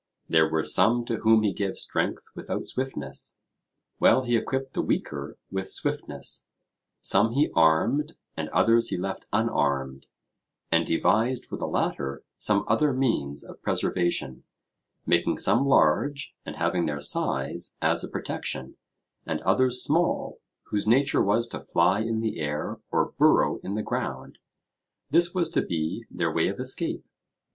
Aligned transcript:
There 0.27 0.49
were 0.49 0.63
some 0.63 1.05
to 1.05 1.17
whom 1.17 1.43
he 1.43 1.53
gave 1.53 1.77
strength 1.77 2.25
without 2.33 2.65
swiftness, 2.65 3.37
while 3.99 4.23
he 4.23 4.35
equipped 4.35 4.73
the 4.73 4.81
weaker 4.81 5.37
with 5.51 5.69
swiftness; 5.69 6.47
some 7.01 7.33
he 7.33 7.51
armed, 7.53 8.17
and 8.35 8.49
others 8.49 8.87
he 8.87 8.97
left 8.97 9.27
unarmed; 9.31 10.07
and 10.71 10.87
devised 10.87 11.45
for 11.45 11.55
the 11.55 11.67
latter 11.67 12.23
some 12.35 12.65
other 12.67 12.93
means 12.93 13.43
of 13.43 13.61
preservation, 13.61 14.43
making 15.05 15.37
some 15.37 15.67
large, 15.67 16.33
and 16.47 16.55
having 16.55 16.87
their 16.87 16.99
size 16.99 17.75
as 17.79 18.03
a 18.03 18.09
protection, 18.09 18.77
and 19.27 19.39
others 19.41 19.83
small, 19.83 20.39
whose 20.71 20.87
nature 20.87 21.21
was 21.21 21.45
to 21.49 21.59
fly 21.59 21.99
in 21.99 22.21
the 22.21 22.39
air 22.39 22.79
or 22.91 23.11
burrow 23.19 23.59
in 23.61 23.75
the 23.75 23.83
ground; 23.83 24.39
this 25.11 25.35
was 25.35 25.51
to 25.51 25.61
be 25.63 26.05
their 26.09 26.31
way 26.31 26.47
of 26.47 26.59
escape. 26.59 27.05